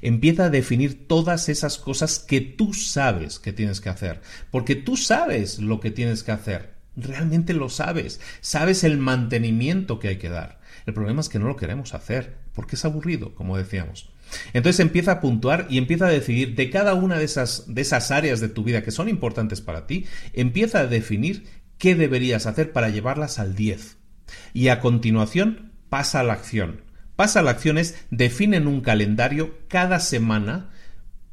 Empieza 0.00 0.44
a 0.44 0.50
definir 0.50 1.08
todas 1.08 1.48
esas 1.48 1.78
cosas 1.78 2.18
que 2.18 2.40
tú 2.40 2.74
sabes 2.74 3.38
que 3.38 3.52
tienes 3.52 3.80
que 3.80 3.88
hacer, 3.88 4.20
porque 4.50 4.76
tú 4.76 4.96
sabes 4.96 5.58
lo 5.58 5.80
que 5.80 5.90
tienes 5.90 6.22
que 6.22 6.32
hacer, 6.32 6.74
realmente 6.96 7.54
lo 7.54 7.68
sabes, 7.68 8.20
sabes 8.40 8.84
el 8.84 8.98
mantenimiento 8.98 9.98
que 9.98 10.08
hay 10.08 10.16
que 10.18 10.28
dar. 10.28 10.60
El 10.86 10.94
problema 10.94 11.20
es 11.20 11.28
que 11.28 11.38
no 11.38 11.46
lo 11.46 11.56
queremos 11.56 11.94
hacer, 11.94 12.36
porque 12.54 12.76
es 12.76 12.84
aburrido, 12.84 13.34
como 13.34 13.56
decíamos. 13.56 14.10
Entonces 14.52 14.80
empieza 14.80 15.12
a 15.12 15.20
puntuar 15.20 15.66
y 15.68 15.78
empieza 15.78 16.06
a 16.06 16.10
decidir 16.10 16.54
de 16.54 16.70
cada 16.70 16.94
una 16.94 17.18
de 17.18 17.24
esas, 17.24 17.72
de 17.72 17.82
esas 17.82 18.10
áreas 18.10 18.40
de 18.40 18.48
tu 18.48 18.64
vida 18.64 18.82
que 18.82 18.90
son 18.90 19.08
importantes 19.08 19.60
para 19.60 19.86
ti, 19.86 20.06
empieza 20.32 20.80
a 20.80 20.86
definir 20.86 21.44
qué 21.82 21.96
deberías 21.96 22.46
hacer 22.46 22.70
para 22.70 22.90
llevarlas 22.90 23.40
al 23.40 23.56
10. 23.56 23.96
Y 24.54 24.68
a 24.68 24.78
continuación 24.78 25.72
pasa 25.88 26.20
a 26.20 26.22
la 26.22 26.32
acción. 26.32 26.82
Pasa 27.16 27.40
a 27.40 27.42
la 27.42 27.50
acción 27.50 27.76
es 27.76 27.96
define 28.12 28.58
en 28.58 28.68
un 28.68 28.82
calendario 28.82 29.58
cada 29.66 29.98
semana 29.98 30.70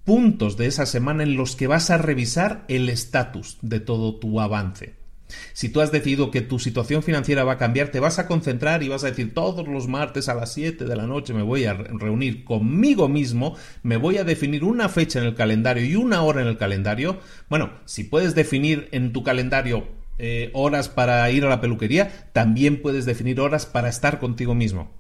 puntos 0.06 0.58
de 0.58 0.66
esa 0.66 0.88
semana 0.88 1.22
en 1.22 1.38
los 1.38 1.56
que 1.56 1.68
vas 1.68 1.92
a 1.92 2.00
revisar 2.00 2.66
el 2.68 2.90
estatus 2.90 3.60
de 3.62 3.80
todo 3.80 4.16
tu 4.16 4.42
avance. 4.42 4.96
Si 5.54 5.70
tú 5.70 5.82
has 5.82 5.92
decidido 5.92 6.32
que 6.32 6.42
tu 6.42 6.58
situación 6.58 7.04
financiera 7.04 7.44
va 7.44 7.54
a 7.54 7.58
cambiar, 7.60 7.90
te 7.90 8.00
vas 8.00 8.18
a 8.18 8.26
concentrar 8.26 8.82
y 8.82 8.90
vas 8.90 9.04
a 9.04 9.12
decir 9.12 9.36
todos 9.36 9.68
los 9.68 9.88
martes 9.88 10.30
a 10.30 10.34
las 10.34 10.52
7 10.54 10.84
de 10.84 10.96
la 10.96 11.06
noche 11.06 11.36
me 11.36 11.44
voy 11.44 11.66
a 11.66 11.76
reunir 11.76 12.44
conmigo 12.44 13.08
mismo, 13.08 13.56
me 13.84 13.98
voy 13.98 14.18
a 14.18 14.24
definir 14.24 14.64
una 14.64 14.90
fecha 14.90 15.20
en 15.20 15.26
el 15.26 15.36
calendario 15.36 15.86
y 15.86 15.96
una 15.96 16.24
hora 16.24 16.42
en 16.42 16.48
el 16.48 16.58
calendario. 16.58 17.20
Bueno, 17.52 17.70
si 17.86 18.04
puedes 18.04 18.34
definir 18.34 18.90
en 18.92 19.14
tu 19.14 19.22
calendario 19.22 19.99
eh, 20.20 20.52
horas 20.54 20.90
para 20.90 21.30
ir 21.32 21.46
a 21.46 21.50
la 21.50 21.62
peluquería, 21.62 22.30
también 22.34 22.82
puedes 22.82 23.06
definir 23.06 23.40
horas 23.40 23.66
para 23.66 23.90
estar 23.90 24.20
contigo 24.20 24.54
mismo. 24.54 24.92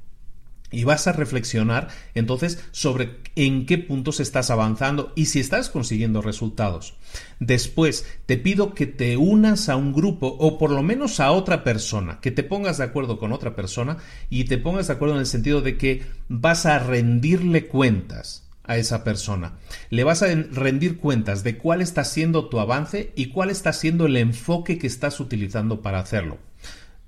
Y 0.71 0.83
vas 0.83 1.07
a 1.07 1.11
reflexionar 1.11 1.87
entonces 2.13 2.63
sobre 2.71 3.17
en 3.35 3.65
qué 3.65 3.79
puntos 3.79 4.19
estás 4.19 4.51
avanzando 4.51 5.11
y 5.15 5.25
si 5.25 5.39
estás 5.39 5.69
consiguiendo 5.69 6.21
resultados. 6.21 6.95
Después, 7.39 8.05
te 8.27 8.37
pido 8.37 8.75
que 8.75 8.85
te 8.85 9.17
unas 9.17 9.67
a 9.67 9.75
un 9.75 9.93
grupo 9.93 10.27
o 10.39 10.59
por 10.59 10.69
lo 10.69 10.83
menos 10.83 11.19
a 11.19 11.31
otra 11.31 11.63
persona, 11.63 12.19
que 12.21 12.29
te 12.31 12.43
pongas 12.43 12.77
de 12.77 12.83
acuerdo 12.83 13.17
con 13.17 13.33
otra 13.33 13.55
persona 13.55 13.97
y 14.29 14.43
te 14.43 14.59
pongas 14.59 14.87
de 14.87 14.93
acuerdo 14.93 15.15
en 15.15 15.21
el 15.21 15.25
sentido 15.25 15.61
de 15.61 15.77
que 15.77 16.03
vas 16.27 16.67
a 16.67 16.77
rendirle 16.79 17.65
cuentas 17.67 18.48
a 18.69 18.77
esa 18.77 19.03
persona. 19.03 19.53
Le 19.89 20.03
vas 20.03 20.21
a 20.21 20.27
rendir 20.27 20.99
cuentas 20.99 21.43
de 21.43 21.57
cuál 21.57 21.81
está 21.81 22.03
siendo 22.03 22.49
tu 22.49 22.59
avance 22.59 23.11
y 23.15 23.27
cuál 23.29 23.49
está 23.49 23.73
siendo 23.73 24.05
el 24.05 24.15
enfoque 24.15 24.77
que 24.77 24.85
estás 24.85 25.19
utilizando 25.19 25.81
para 25.81 25.99
hacerlo. 25.99 26.37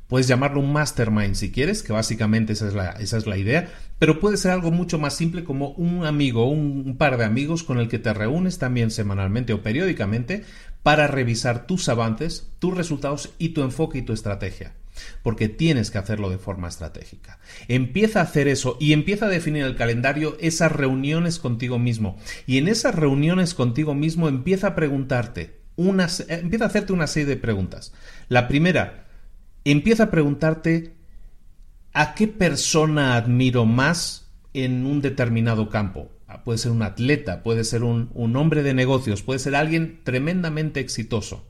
Puedes 0.08 0.28
llamarlo 0.28 0.60
un 0.60 0.74
mastermind 0.74 1.36
si 1.36 1.52
quieres, 1.52 1.84
que 1.84 1.94
básicamente 1.94 2.54
esa 2.54 2.68
es 2.68 2.74
la, 2.74 2.90
esa 2.94 3.16
es 3.16 3.28
la 3.28 3.38
idea, 3.38 3.70
pero 4.00 4.20
puede 4.20 4.38
ser 4.38 4.52
algo 4.52 4.72
mucho 4.72 4.98
más 4.98 5.14
simple 5.14 5.44
como 5.44 5.70
un 5.70 6.04
amigo, 6.04 6.50
un, 6.50 6.84
un 6.86 6.98
par 6.98 7.18
de 7.18 7.26
amigos 7.26 7.64
con 7.64 7.78
el 7.78 7.88
que 7.88 8.00
te 8.00 8.14
reúnes 8.14 8.58
también 8.58 8.90
semanalmente 8.90 9.54
o 9.54 9.62
periódicamente 9.62 10.44
para 10.82 11.06
revisar 11.06 11.68
tus 11.68 11.88
avances, 11.90 12.52
tus 12.58 12.76
resultados 12.76 13.34
y 13.38 13.50
tu 13.50 13.62
enfoque 13.62 14.00
y 14.00 14.02
tu 14.02 14.14
estrategia 14.14 14.74
porque 15.24 15.50
tienes 15.50 15.92
que 15.92 15.98
hacerlo 15.98 16.30
de 16.30 16.38
forma 16.38 16.68
estratégica. 16.68 17.40
Empieza 17.68 18.20
a 18.20 18.24
hacer 18.24 18.48
eso 18.48 18.78
y 18.80 18.94
empieza 18.94 19.26
a 19.26 19.30
definir 19.30 19.64
el 19.64 19.76
calendario 19.76 20.38
esas 20.40 20.72
reuniones 20.72 21.40
contigo 21.40 21.80
mismo. 21.80 22.18
Y 22.48 22.58
en 22.58 22.68
esas 22.68 22.96
reuniones 22.96 23.54
contigo 23.54 23.94
mismo 23.94 24.28
empieza 24.28 24.68
a 24.68 24.76
preguntarte, 24.76 25.62
unas, 25.76 26.26
empieza 26.30 26.66
a 26.66 26.68
hacerte 26.68 26.94
una 26.94 27.08
serie 27.08 27.28
de 27.28 27.38
preguntas. 27.38 27.94
La 28.28 28.48
primera, 28.48 29.08
empieza 29.64 30.04
a 30.04 30.12
preguntarte 30.12 30.96
a 31.94 32.16
qué 32.16 32.28
persona 32.28 33.16
admiro 33.16 33.66
más 33.66 34.32
en 34.54 34.86
un 34.86 35.02
determinado 35.02 35.70
campo. 35.70 36.12
Ah, 36.28 36.44
puede 36.44 36.58
ser 36.58 36.72
un 36.72 36.82
atleta, 36.82 37.44
puede 37.44 37.64
ser 37.64 37.84
un, 37.84 38.10
hombre 38.36 38.64
de 38.64 38.74
negocios, 38.74 39.22
puede 39.22 39.40
ser 39.40 39.56
alguien 39.56 40.00
tremendamente 40.04 40.80
exitoso. 40.80 41.46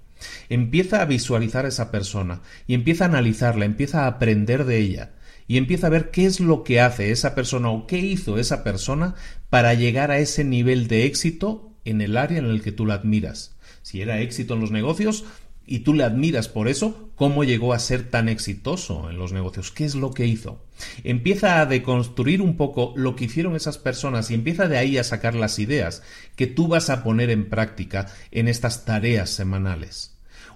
Empieza 0.49 1.01
a 1.01 1.05
visualizar 1.05 1.65
a 1.65 1.69
esa 1.69 1.91
persona 1.91 2.41
y 2.67 2.73
empieza 2.73 3.05
a 3.05 3.07
analizarla, 3.07 3.65
empieza 3.65 4.03
a 4.03 4.07
aprender 4.07 4.65
de 4.65 4.77
ella 4.77 5.11
y 5.47 5.57
empieza 5.57 5.87
a 5.87 5.91
ver 5.91 6.11
qué 6.11 6.25
es 6.25 6.39
lo 6.39 6.63
que 6.63 6.81
hace 6.81 7.11
esa 7.11 7.35
persona 7.35 7.69
o 7.69 7.87
qué 7.87 7.97
hizo 7.97 8.37
esa 8.37 8.63
persona 8.63 9.15
para 9.49 9.73
llegar 9.73 10.11
a 10.11 10.19
ese 10.19 10.43
nivel 10.43 10.87
de 10.87 11.05
éxito 11.05 11.71
en 11.85 12.01
el 12.01 12.17
área 12.17 12.39
en 12.39 12.45
el 12.45 12.61
que 12.61 12.71
tú 12.71 12.85
la 12.85 12.95
admiras. 12.95 13.57
Si 13.81 14.01
era 14.01 14.21
éxito 14.21 14.53
en 14.53 14.61
los 14.61 14.71
negocios, 14.71 15.25
y 15.65 15.79
tú 15.79 15.93
le 15.93 16.03
admiras 16.03 16.49
por 16.49 16.67
eso, 16.67 17.11
cómo 17.15 17.43
llegó 17.43 17.73
a 17.73 17.79
ser 17.79 18.09
tan 18.09 18.29
exitoso 18.29 19.09
en 19.09 19.17
los 19.17 19.31
negocios, 19.31 19.71
qué 19.71 19.85
es 19.85 19.95
lo 19.95 20.11
que 20.11 20.25
hizo. 20.25 20.65
Empieza 21.03 21.61
a 21.61 21.65
deconstruir 21.65 22.41
un 22.41 22.57
poco 22.57 22.93
lo 22.97 23.15
que 23.15 23.25
hicieron 23.25 23.55
esas 23.55 23.77
personas 23.77 24.31
y 24.31 24.33
empieza 24.33 24.67
de 24.67 24.77
ahí 24.77 24.97
a 24.97 25.03
sacar 25.03 25.35
las 25.35 25.59
ideas 25.59 26.03
que 26.35 26.47
tú 26.47 26.67
vas 26.67 26.89
a 26.89 27.03
poner 27.03 27.29
en 27.29 27.49
práctica 27.49 28.07
en 28.31 28.47
estas 28.47 28.85
tareas 28.85 29.29
semanales. 29.29 30.10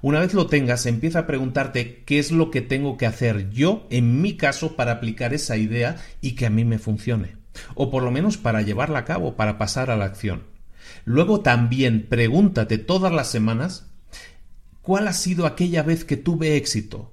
Una 0.05 0.19
vez 0.19 0.35
lo 0.35 0.45
tengas, 0.45 0.85
empieza 0.85 1.17
a 1.17 1.25
preguntarte 1.25 2.03
qué 2.05 2.19
es 2.19 2.29
lo 2.31 2.51
que 2.51 2.61
tengo 2.61 2.95
que 2.95 3.07
hacer 3.07 3.49
yo, 3.49 3.87
en 3.89 4.21
mi 4.21 4.37
caso, 4.37 4.75
para 4.75 4.91
aplicar 4.91 5.33
esa 5.33 5.57
idea 5.57 5.95
y 6.21 6.33
que 6.35 6.45
a 6.45 6.51
mí 6.51 6.63
me 6.63 6.77
funcione. 6.77 7.37
O 7.73 7.89
por 7.89 8.03
lo 8.03 8.11
menos 8.11 8.37
para 8.37 8.61
llevarla 8.61 8.99
a 8.99 9.05
cabo, 9.05 9.35
para 9.35 9.57
pasar 9.57 9.89
a 9.89 9.97
la 9.97 10.05
acción. 10.05 10.43
Luego 11.05 11.41
también 11.41 12.05
pregúntate 12.07 12.77
todas 12.77 13.11
las 13.11 13.31
semanas 13.31 13.87
¿Cuál 14.83 15.07
ha 15.07 15.13
sido 15.13 15.47
aquella 15.47 15.81
vez 15.81 16.05
que 16.05 16.17
tuve 16.17 16.55
éxito? 16.55 17.11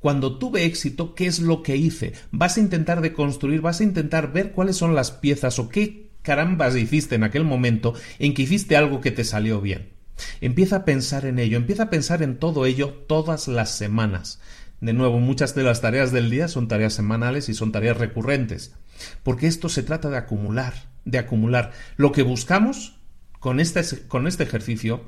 Cuando 0.00 0.40
tuve 0.40 0.64
éxito, 0.64 1.14
¿qué 1.14 1.26
es 1.26 1.38
lo 1.38 1.62
que 1.62 1.76
hice? 1.76 2.14
Vas 2.32 2.56
a 2.56 2.60
intentar 2.60 3.02
deconstruir, 3.02 3.60
vas 3.60 3.80
a 3.80 3.84
intentar 3.84 4.32
ver 4.32 4.50
cuáles 4.50 4.74
son 4.74 4.96
las 4.96 5.12
piezas 5.12 5.60
o 5.60 5.68
qué 5.68 6.10
carambas 6.22 6.74
hiciste 6.74 7.14
en 7.14 7.22
aquel 7.22 7.44
momento 7.44 7.94
en 8.18 8.34
que 8.34 8.42
hiciste 8.42 8.76
algo 8.76 9.00
que 9.00 9.12
te 9.12 9.22
salió 9.22 9.60
bien. 9.60 10.01
Empieza 10.40 10.76
a 10.76 10.84
pensar 10.84 11.26
en 11.26 11.38
ello, 11.38 11.56
empieza 11.56 11.84
a 11.84 11.90
pensar 11.90 12.22
en 12.22 12.38
todo 12.38 12.66
ello 12.66 12.90
todas 13.06 13.48
las 13.48 13.70
semanas. 13.70 14.40
De 14.80 14.92
nuevo, 14.92 15.20
muchas 15.20 15.54
de 15.54 15.62
las 15.62 15.80
tareas 15.80 16.10
del 16.10 16.28
día 16.28 16.48
son 16.48 16.66
tareas 16.66 16.92
semanales 16.92 17.48
y 17.48 17.54
son 17.54 17.70
tareas 17.70 17.96
recurrentes. 17.96 18.74
Porque 19.22 19.46
esto 19.46 19.68
se 19.68 19.82
trata 19.84 20.10
de 20.10 20.16
acumular, 20.16 20.74
de 21.04 21.18
acumular. 21.18 21.72
Lo 21.96 22.10
que 22.10 22.22
buscamos 22.22 22.96
con 23.38 23.60
este, 23.60 24.06
con 24.08 24.26
este 24.26 24.42
ejercicio 24.42 25.04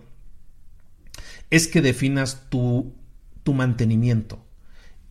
es 1.51 1.69
que 1.69 1.83
definas 1.83 2.49
tu, 2.51 2.95
tu 3.43 3.55
mantenimiento. 3.55 4.45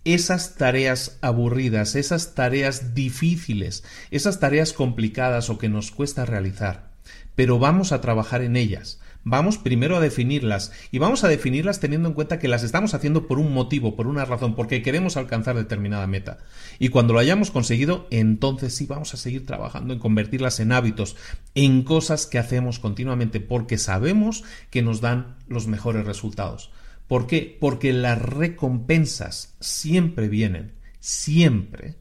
Esas 0.05 0.55
tareas 0.55 1.17
aburridas, 1.21 1.95
esas 1.95 2.35
tareas 2.35 2.93
difíciles, 2.93 3.83
esas 4.11 4.39
tareas 4.39 4.73
complicadas 4.73 5.49
o 5.49 5.57
que 5.57 5.69
nos 5.69 5.91
cuesta 5.91 6.25
realizar. 6.25 6.91
Pero 7.35 7.59
vamos 7.59 7.91
a 7.91 8.01
trabajar 8.01 8.41
en 8.41 8.55
ellas. 8.55 8.99
Vamos 9.25 9.57
primero 9.57 9.95
a 9.95 10.01
definirlas 10.01 10.73
y 10.91 10.99
vamos 10.99 11.23
a 11.23 11.29
definirlas 11.29 11.79
teniendo 11.79 12.09
en 12.09 12.13
cuenta 12.13 12.39
que 12.39 12.49
las 12.49 12.61
estamos 12.63 12.93
haciendo 12.93 13.25
por 13.25 13.39
un 13.39 13.53
motivo, 13.53 13.95
por 13.95 14.07
una 14.07 14.25
razón, 14.25 14.53
porque 14.53 14.81
queremos 14.81 15.15
alcanzar 15.15 15.55
determinada 15.55 16.07
meta. 16.07 16.39
Y 16.77 16.89
cuando 16.89 17.13
lo 17.13 17.19
hayamos 17.19 17.49
conseguido, 17.49 18.05
entonces 18.11 18.75
sí 18.75 18.85
vamos 18.85 19.13
a 19.13 19.17
seguir 19.17 19.45
trabajando 19.45 19.93
en 19.93 19.99
convertirlas 19.99 20.59
en 20.59 20.73
hábitos, 20.73 21.15
en 21.55 21.83
cosas 21.83 22.25
que 22.25 22.37
hacemos 22.37 22.79
continuamente, 22.79 23.39
porque 23.39 23.77
sabemos 23.77 24.43
que 24.69 24.81
nos 24.81 24.99
dan 24.99 25.37
los 25.47 25.67
mejores 25.67 26.05
resultados. 26.05 26.71
¿Por 27.07 27.25
qué? 27.25 27.57
Porque 27.59 27.93
las 27.93 28.21
recompensas 28.21 29.55
siempre 29.61 30.27
vienen, 30.27 30.73
siempre, 30.99 31.95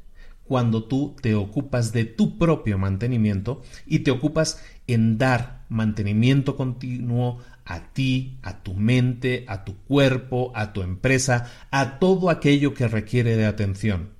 cuando 0.45 0.85
tú 0.85 1.17
te 1.21 1.35
ocupas 1.35 1.93
de 1.93 2.05
tu 2.05 2.39
propio 2.39 2.79
mantenimiento 2.79 3.63
y 3.87 4.01
te 4.01 4.11
ocupas 4.11 4.63
en 4.87 5.19
dar 5.19 5.65
mantenimiento 5.69 6.57
continuo 6.57 7.39
a 7.65 7.93
ti, 7.93 8.39
a 8.43 8.63
tu 8.63 8.75
mente, 8.75 9.45
a 9.49 9.65
tu 9.65 9.77
cuerpo, 9.85 10.53
a 10.55 10.73
tu 10.73 10.83
empresa, 10.83 11.51
a 11.71 11.99
todo 11.99 12.29
aquello 12.29 12.75
que 12.75 12.89
requiere 12.89 13.37
de 13.37 13.47
atención. 13.47 14.11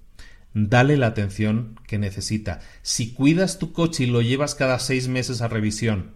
Dale 0.55 0.97
la 0.97 1.09
atención 1.09 1.81
que 1.87 1.99
necesita. 1.99 2.61
Si 2.83 3.13
cuidas 3.13 3.59
tu 3.59 3.73
coche 3.73 4.05
y 4.05 4.07
lo 4.07 4.23
llevas 4.23 4.55
cada 4.55 4.79
seis 4.79 5.09
meses 5.09 5.41
a 5.41 5.49
revisión, 5.49 6.13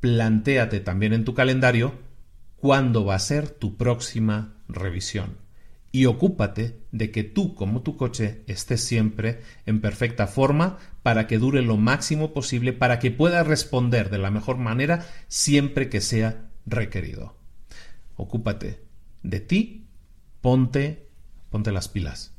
plantéate 0.00 0.80
también 0.80 1.12
en 1.12 1.24
tu 1.24 1.34
calendario 1.34 1.94
cuándo 2.56 3.04
va 3.04 3.16
a 3.16 3.18
ser 3.18 3.48
tu 3.48 3.76
próxima 3.76 4.54
revisión 4.68 5.43
y 5.94 6.06
ocúpate 6.06 6.80
de 6.90 7.12
que 7.12 7.22
tú 7.22 7.54
como 7.54 7.82
tu 7.82 7.96
coche 7.96 8.42
estés 8.48 8.82
siempre 8.82 9.42
en 9.64 9.80
perfecta 9.80 10.26
forma 10.26 10.78
para 11.04 11.28
que 11.28 11.38
dure 11.38 11.62
lo 11.62 11.76
máximo 11.76 12.32
posible, 12.32 12.72
para 12.72 12.98
que 12.98 13.12
pueda 13.12 13.44
responder 13.44 14.10
de 14.10 14.18
la 14.18 14.32
mejor 14.32 14.56
manera 14.56 15.06
siempre 15.28 15.88
que 15.88 16.00
sea 16.00 16.50
requerido. 16.66 17.36
Ocúpate 18.16 18.80
de 19.22 19.38
ti, 19.38 19.86
ponte, 20.40 21.06
ponte 21.48 21.70
las 21.70 21.86
pilas. 21.86 22.34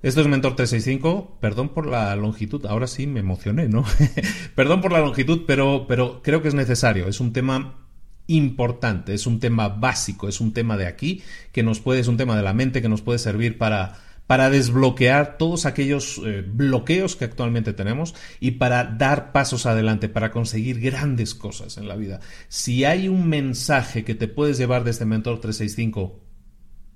Esto 0.00 0.22
es 0.22 0.26
Mentor 0.26 0.56
365. 0.56 1.36
Perdón 1.38 1.68
por 1.68 1.86
la 1.86 2.16
longitud. 2.16 2.64
Ahora 2.64 2.86
sí 2.86 3.06
me 3.06 3.20
emocioné, 3.20 3.68
¿no? 3.68 3.84
Perdón 4.54 4.80
por 4.80 4.90
la 4.90 5.00
longitud, 5.00 5.42
pero, 5.46 5.84
pero 5.86 6.22
creo 6.22 6.40
que 6.40 6.48
es 6.48 6.54
necesario. 6.54 7.08
Es 7.08 7.20
un 7.20 7.34
tema 7.34 7.85
importante, 8.26 9.14
es 9.14 9.26
un 9.26 9.40
tema 9.40 9.68
básico, 9.68 10.28
es 10.28 10.40
un 10.40 10.52
tema 10.52 10.76
de 10.76 10.86
aquí, 10.86 11.22
que 11.52 11.62
nos 11.62 11.80
puede, 11.80 12.00
es 12.00 12.08
un 12.08 12.16
tema 12.16 12.36
de 12.36 12.42
la 12.42 12.54
mente 12.54 12.82
que 12.82 12.88
nos 12.88 13.02
puede 13.02 13.18
servir 13.18 13.58
para, 13.58 13.98
para 14.26 14.50
desbloquear 14.50 15.38
todos 15.38 15.66
aquellos 15.66 16.20
eh, 16.24 16.44
bloqueos 16.46 17.16
que 17.16 17.24
actualmente 17.24 17.72
tenemos 17.72 18.14
y 18.40 18.52
para 18.52 18.84
dar 18.84 19.32
pasos 19.32 19.66
adelante, 19.66 20.08
para 20.08 20.30
conseguir 20.30 20.80
grandes 20.80 21.34
cosas 21.34 21.76
en 21.78 21.88
la 21.88 21.96
vida. 21.96 22.20
Si 22.48 22.84
hay 22.84 23.08
un 23.08 23.28
mensaje 23.28 24.04
que 24.04 24.14
te 24.14 24.28
puedes 24.28 24.58
llevar 24.58 24.84
de 24.84 24.90
este 24.90 25.04
Mentor 25.04 25.40
365, 25.40 26.20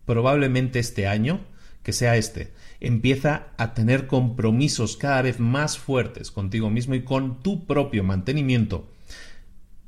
probablemente 0.04 0.80
este 0.80 1.06
año, 1.06 1.40
que 1.82 1.92
sea 1.92 2.16
este. 2.16 2.52
Empieza 2.80 3.48
a 3.56 3.74
tener 3.74 4.06
compromisos 4.06 4.96
cada 4.96 5.22
vez 5.22 5.38
más 5.38 5.78
fuertes 5.78 6.30
contigo 6.30 6.68
mismo 6.68 6.94
y 6.94 7.02
con 7.02 7.42
tu 7.42 7.66
propio 7.66 8.04
mantenimiento 8.04 8.90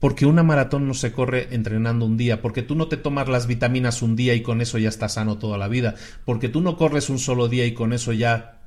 porque 0.03 0.27
una 0.27 0.43
maratón 0.43 0.89
no 0.89 0.95
se 0.95 1.13
corre 1.13 1.47
entrenando 1.53 2.05
un 2.05 2.17
día, 2.17 2.43
porque 2.43 2.63
tú 2.63 2.75
no 2.75 2.89
te 2.89 2.97
tomas 2.97 3.29
las 3.29 3.47
vitaminas 3.47 4.03
un 4.03 4.17
día 4.17 4.35
y 4.35 4.43
con 4.43 4.61
eso 4.61 4.77
ya 4.77 4.89
estás 4.89 5.13
sano 5.13 5.39
toda 5.39 5.59
la 5.59 5.69
vida, 5.69 5.95
porque 6.25 6.49
tú 6.49 6.61
no 6.61 6.77
corres 6.77 7.09
un 7.09 7.21
solo 7.21 7.47
día 7.47 7.67
y 7.67 7.73
con 7.73 7.93
eso 7.93 8.13
ya 8.13 8.63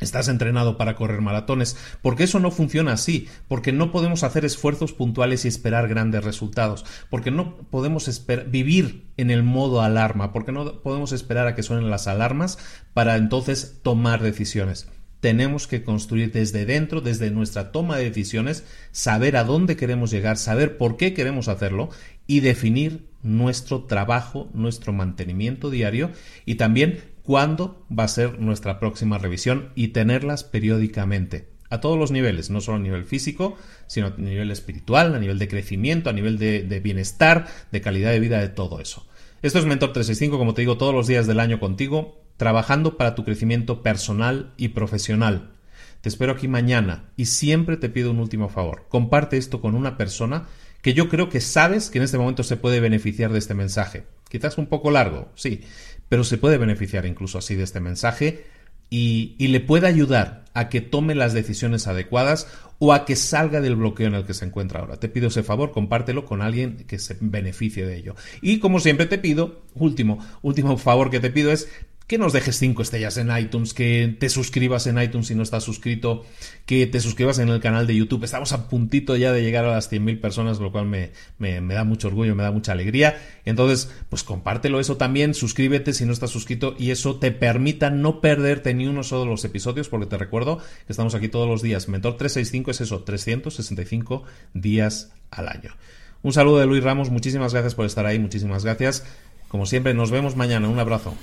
estás 0.00 0.28
entrenado 0.28 0.78
para 0.78 0.96
correr 0.96 1.20
maratones, 1.20 1.76
porque 2.00 2.24
eso 2.24 2.40
no 2.40 2.50
funciona 2.50 2.94
así, 2.94 3.28
porque 3.48 3.70
no 3.70 3.92
podemos 3.92 4.22
hacer 4.22 4.46
esfuerzos 4.46 4.94
puntuales 4.94 5.44
y 5.44 5.48
esperar 5.48 5.88
grandes 5.88 6.24
resultados, 6.24 6.86
porque 7.10 7.30
no 7.30 7.54
podemos 7.70 8.10
vivir 8.46 9.10
en 9.18 9.30
el 9.30 9.42
modo 9.42 9.82
alarma, 9.82 10.32
porque 10.32 10.52
no 10.52 10.80
podemos 10.80 11.12
esperar 11.12 11.48
a 11.48 11.54
que 11.54 11.62
suenen 11.62 11.90
las 11.90 12.06
alarmas 12.06 12.56
para 12.94 13.16
entonces 13.16 13.80
tomar 13.82 14.22
decisiones 14.22 14.88
tenemos 15.22 15.68
que 15.68 15.84
construir 15.84 16.32
desde 16.32 16.66
dentro, 16.66 17.00
desde 17.00 17.30
nuestra 17.30 17.70
toma 17.70 17.96
de 17.96 18.06
decisiones, 18.06 18.64
saber 18.90 19.36
a 19.36 19.44
dónde 19.44 19.76
queremos 19.76 20.10
llegar, 20.10 20.36
saber 20.36 20.76
por 20.76 20.96
qué 20.96 21.14
queremos 21.14 21.46
hacerlo 21.46 21.90
y 22.26 22.40
definir 22.40 23.06
nuestro 23.22 23.84
trabajo, 23.84 24.50
nuestro 24.52 24.92
mantenimiento 24.92 25.70
diario 25.70 26.10
y 26.44 26.56
también 26.56 27.04
cuándo 27.22 27.86
va 27.96 28.02
a 28.02 28.08
ser 28.08 28.40
nuestra 28.40 28.80
próxima 28.80 29.16
revisión 29.16 29.68
y 29.76 29.88
tenerlas 29.88 30.42
periódicamente 30.42 31.50
a 31.70 31.80
todos 31.80 31.96
los 31.96 32.10
niveles, 32.10 32.50
no 32.50 32.60
solo 32.60 32.78
a 32.78 32.80
nivel 32.80 33.04
físico, 33.04 33.56
sino 33.86 34.08
a 34.08 34.14
nivel 34.16 34.50
espiritual, 34.50 35.14
a 35.14 35.20
nivel 35.20 35.38
de 35.38 35.46
crecimiento, 35.46 36.10
a 36.10 36.14
nivel 36.14 36.36
de, 36.36 36.64
de 36.64 36.80
bienestar, 36.80 37.46
de 37.70 37.80
calidad 37.80 38.10
de 38.10 38.18
vida, 38.18 38.40
de 38.40 38.48
todo 38.48 38.80
eso. 38.80 39.06
Esto 39.40 39.60
es 39.60 39.66
Mentor 39.66 39.92
365, 39.92 40.36
como 40.36 40.52
te 40.52 40.62
digo, 40.62 40.78
todos 40.78 40.92
los 40.92 41.06
días 41.06 41.28
del 41.28 41.38
año 41.38 41.60
contigo 41.60 42.22
trabajando 42.42 42.96
para 42.96 43.14
tu 43.14 43.24
crecimiento 43.24 43.84
personal 43.84 44.52
y 44.56 44.70
profesional. 44.70 45.52
Te 46.00 46.08
espero 46.08 46.32
aquí 46.32 46.48
mañana 46.48 47.04
y 47.16 47.26
siempre 47.26 47.76
te 47.76 47.88
pido 47.88 48.10
un 48.10 48.18
último 48.18 48.48
favor. 48.48 48.86
Comparte 48.88 49.36
esto 49.36 49.60
con 49.60 49.76
una 49.76 49.96
persona 49.96 50.48
que 50.80 50.92
yo 50.92 51.08
creo 51.08 51.28
que 51.28 51.40
sabes 51.40 51.88
que 51.88 51.98
en 51.98 52.04
este 52.04 52.18
momento 52.18 52.42
se 52.42 52.56
puede 52.56 52.80
beneficiar 52.80 53.32
de 53.32 53.38
este 53.38 53.54
mensaje. 53.54 54.06
Quizás 54.28 54.58
un 54.58 54.66
poco 54.66 54.90
largo, 54.90 55.30
sí, 55.36 55.60
pero 56.08 56.24
se 56.24 56.36
puede 56.36 56.58
beneficiar 56.58 57.06
incluso 57.06 57.38
así 57.38 57.54
de 57.54 57.62
este 57.62 57.78
mensaje 57.78 58.44
y, 58.90 59.36
y, 59.38 59.46
le 59.46 59.60
puede 59.60 59.86
ayudar 59.86 60.44
a 60.52 60.68
que 60.68 60.80
tome 60.80 61.14
las 61.14 61.34
decisiones 61.34 61.86
adecuadas 61.86 62.48
o 62.80 62.92
a 62.92 63.04
que 63.04 63.14
salga 63.14 63.60
del 63.60 63.76
bloqueo 63.76 64.08
en 64.08 64.14
el 64.14 64.24
que 64.24 64.34
se 64.34 64.44
encuentra 64.44 64.80
ahora. 64.80 64.96
Te 64.96 65.08
pido 65.08 65.28
ese 65.28 65.44
favor, 65.44 65.70
compártelo 65.70 66.26
con 66.26 66.42
alguien 66.42 66.78
que 66.88 66.98
se 66.98 67.16
beneficie 67.20 67.86
de 67.86 67.96
ello. 67.96 68.16
Y 68.42 68.58
como 68.58 68.80
siempre 68.80 69.06
te 69.06 69.18
pido, 69.18 69.62
último, 69.74 70.18
último 70.42 70.76
favor 70.76 71.08
que 71.08 71.20
te 71.20 71.30
pido 71.30 71.52
es 71.52 71.68
que 72.06 72.18
nos 72.18 72.32
dejes 72.32 72.58
cinco 72.58 72.82
estrellas 72.82 73.16
en 73.16 73.34
iTunes, 73.36 73.74
que 73.74 74.16
te 74.18 74.28
suscribas 74.28 74.86
en 74.86 75.00
iTunes 75.00 75.28
si 75.28 75.34
no 75.34 75.42
estás 75.42 75.64
suscrito, 75.64 76.24
que 76.66 76.86
te 76.86 77.00
suscribas 77.00 77.38
en 77.38 77.48
el 77.48 77.60
canal 77.60 77.86
de 77.86 77.96
YouTube. 77.96 78.24
Estamos 78.24 78.52
a 78.52 78.68
puntito 78.68 79.16
ya 79.16 79.32
de 79.32 79.42
llegar 79.42 79.64
a 79.64 79.72
las 79.72 79.90
100.000 79.90 80.20
personas, 80.20 80.58
lo 80.60 80.72
cual 80.72 80.86
me, 80.86 81.12
me, 81.38 81.74
da 81.74 81.84
mucho 81.84 82.08
orgullo, 82.08 82.34
me 82.34 82.42
da 82.42 82.50
mucha 82.50 82.72
alegría. 82.72 83.20
Entonces, 83.44 83.90
pues 84.08 84.22
compártelo 84.24 84.80
eso 84.80 84.96
también, 84.96 85.34
suscríbete 85.34 85.92
si 85.92 86.04
no 86.04 86.12
estás 86.12 86.30
suscrito 86.30 86.74
y 86.78 86.90
eso 86.90 87.16
te 87.16 87.30
permita 87.30 87.90
no 87.90 88.20
perderte 88.20 88.74
ni 88.74 88.86
uno 88.86 89.02
solo 89.02 89.22
de 89.22 89.30
los 89.30 89.44
episodios, 89.44 89.88
porque 89.88 90.06
te 90.06 90.18
recuerdo 90.18 90.58
que 90.58 90.92
estamos 90.92 91.14
aquí 91.14 91.28
todos 91.28 91.48
los 91.48 91.62
días. 91.62 91.88
Mentor 91.88 92.16
365 92.16 92.70
es 92.70 92.80
eso, 92.80 93.02
365 93.04 94.24
días 94.54 95.12
al 95.30 95.48
año. 95.48 95.76
Un 96.22 96.32
saludo 96.32 96.58
de 96.58 96.66
Luis 96.66 96.84
Ramos, 96.84 97.10
muchísimas 97.10 97.52
gracias 97.52 97.74
por 97.74 97.86
estar 97.86 98.06
ahí, 98.06 98.18
muchísimas 98.18 98.64
gracias. 98.64 99.04
Como 99.48 99.66
siempre, 99.66 99.92
nos 99.92 100.10
vemos 100.10 100.34
mañana. 100.34 100.68
Un 100.68 100.78
abrazo. 100.78 101.14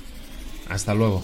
Hasta 0.70 0.94
luego. 0.94 1.24